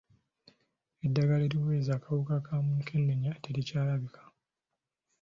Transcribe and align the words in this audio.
Eddagala 1.05 1.43
eriweweeza 1.45 1.91
akawuka 1.95 2.35
kamukennya 2.47 3.31
terikyalabika. 3.43 4.21